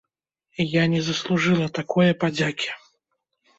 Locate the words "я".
0.71-0.83